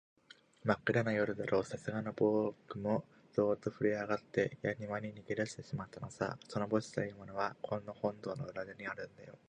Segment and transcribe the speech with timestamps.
[0.63, 3.03] まっくらな夜だろう、さすがのぼくも
[3.33, 6.39] ゾーッとふるえあがって、やにわに逃げだしてしまったのさ。
[6.47, 9.37] その墓地っていうのは、この本堂の裏手にあるんだよ。